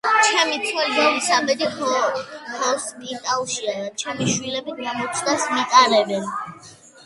ჩემი 0.27 0.55
ცოლი 0.69 0.95
ელისაბედი 1.07 1.67
ჰოსპიტალშია 1.75 3.77
და 3.85 3.93
ჩემი 4.05 4.31
შვილები 4.35 4.77
გამოცდებს 4.83 5.49
მიტარებენ. 5.57 6.31